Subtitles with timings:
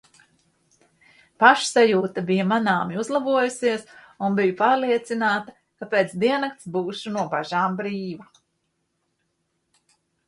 [1.41, 3.83] Pašsajūta bija manāmi uzlabojusies
[4.29, 8.31] un biju pārliecināta, ka pēc diennakts būšu no bažām brīva.